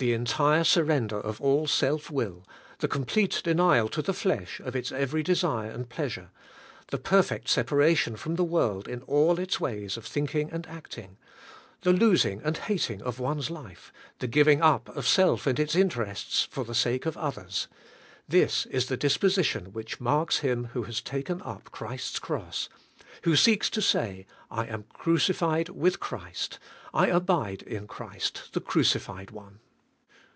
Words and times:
The 0.00 0.12
entire 0.12 0.62
surrender 0.62 1.16
of 1.18 1.40
all 1.40 1.66
self 1.66 2.08
will, 2.08 2.46
the 2.78 2.86
complete 2.86 3.40
denial 3.42 3.88
to 3.88 4.00
the 4.00 4.14
flesh 4.14 4.60
of 4.60 4.76
its 4.76 4.92
every 4.92 5.24
desire 5.24 5.72
and 5.72 5.88
pleasure, 5.88 6.30
the 6.92 6.98
perfect 6.98 7.48
separation 7.48 8.14
from 8.14 8.36
the 8.36 8.44
world 8.44 8.86
in 8.86 9.02
all 9.08 9.40
its 9.40 9.58
ways 9.58 9.96
of 9.96 10.06
thinking 10.06 10.50
and 10.52 10.68
acting, 10.68 11.16
the 11.80 11.92
losing 11.92 12.40
and 12.44 12.58
hating 12.58 13.02
of 13.02 13.18
one's 13.18 13.50
life, 13.50 13.92
the 14.20 14.28
giving 14.28 14.62
up 14.62 14.88
of 14.96 15.04
self 15.04 15.48
and 15.48 15.58
its 15.58 15.74
interests 15.74 16.46
for 16.48 16.62
the 16.64 16.76
sake 16.76 17.04
of 17.04 17.16
others,— 17.16 17.66
this 18.28 18.66
is 18.66 18.86
the 18.86 18.96
disposition 18.96 19.72
which 19.72 19.98
marks 20.00 20.38
him 20.38 20.66
who 20.74 20.84
has 20.84 21.00
taken 21.00 21.42
up 21.42 21.72
Christ's 21.72 22.20
Cross, 22.20 22.68
who 23.24 23.34
seeks 23.34 23.68
to 23.70 23.82
say, 23.82 24.26
*I 24.48 24.66
am 24.66 24.84
crucified 24.92 25.70
with 25.70 25.98
Christ; 25.98 26.60
I 26.94 27.08
abide 27.08 27.62
in 27.62 27.88
Christ, 27.88 28.50
the 28.52 28.60
Crucified 28.60 29.32
One. 29.32 29.58